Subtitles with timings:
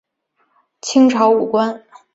[0.81, 1.83] 清朝武官。